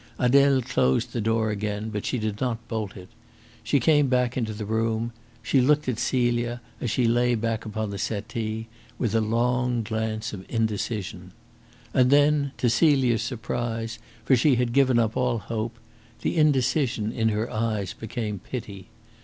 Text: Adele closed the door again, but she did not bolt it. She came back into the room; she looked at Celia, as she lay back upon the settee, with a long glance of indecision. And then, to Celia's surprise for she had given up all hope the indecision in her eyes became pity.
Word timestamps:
Adele 0.17 0.63
closed 0.63 1.13
the 1.13 1.21
door 1.21 1.51
again, 1.51 1.89
but 1.91 2.07
she 2.07 2.17
did 2.17 2.41
not 2.41 2.67
bolt 2.67 2.97
it. 2.97 3.09
She 3.63 3.79
came 3.79 4.07
back 4.07 4.35
into 4.35 4.51
the 4.51 4.65
room; 4.65 5.11
she 5.43 5.61
looked 5.61 5.87
at 5.87 5.99
Celia, 5.99 6.59
as 6.81 6.89
she 6.89 7.05
lay 7.05 7.35
back 7.35 7.67
upon 7.67 7.91
the 7.91 7.99
settee, 7.99 8.67
with 8.97 9.13
a 9.13 9.21
long 9.21 9.83
glance 9.83 10.33
of 10.33 10.43
indecision. 10.49 11.33
And 11.93 12.09
then, 12.09 12.51
to 12.57 12.67
Celia's 12.67 13.21
surprise 13.21 13.99
for 14.25 14.35
she 14.35 14.55
had 14.55 14.73
given 14.73 14.97
up 14.97 15.15
all 15.15 15.37
hope 15.37 15.77
the 16.21 16.35
indecision 16.35 17.11
in 17.11 17.29
her 17.29 17.47
eyes 17.51 17.93
became 17.93 18.39
pity. 18.39 18.89